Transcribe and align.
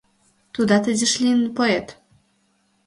Тудат 0.53 0.83
изиш 0.91 1.13
лийын 1.21 1.41
поэт. 1.57 1.87